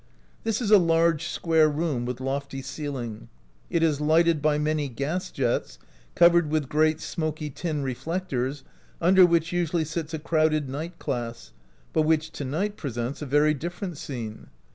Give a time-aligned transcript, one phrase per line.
[0.43, 3.29] This is a large, square room with lofty ceiling.
[3.69, 5.77] It is lighted by many gas jets,
[6.15, 8.63] covered with great, smoky tin re flectors,
[8.99, 11.51] under which usually sits a crowded night class,
[11.93, 14.47] but which to night presents a very different scene.